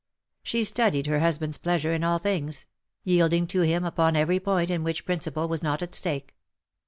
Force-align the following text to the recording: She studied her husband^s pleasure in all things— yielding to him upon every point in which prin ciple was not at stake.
She 0.41 0.63
studied 0.63 1.05
her 1.05 1.19
husband^s 1.19 1.61
pleasure 1.61 1.93
in 1.93 2.03
all 2.03 2.17
things— 2.17 2.65
yielding 3.03 3.45
to 3.49 3.61
him 3.61 3.85
upon 3.85 4.15
every 4.15 4.39
point 4.39 4.71
in 4.71 4.83
which 4.83 5.05
prin 5.05 5.19
ciple 5.19 5.47
was 5.47 5.61
not 5.61 5.83
at 5.83 5.93
stake. 5.93 6.33